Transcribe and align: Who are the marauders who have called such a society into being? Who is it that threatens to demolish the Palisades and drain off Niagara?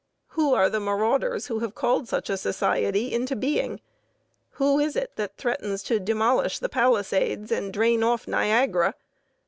Who 0.29 0.55
are 0.55 0.67
the 0.67 0.79
marauders 0.79 1.45
who 1.45 1.59
have 1.59 1.75
called 1.75 2.07
such 2.09 2.31
a 2.31 2.35
society 2.37 3.13
into 3.13 3.35
being? 3.35 3.81
Who 4.53 4.79
is 4.79 4.95
it 4.95 5.11
that 5.15 5.37
threatens 5.37 5.83
to 5.83 5.99
demolish 5.99 6.57
the 6.57 6.69
Palisades 6.69 7.51
and 7.51 7.71
drain 7.71 8.01
off 8.01 8.27
Niagara? 8.27 8.95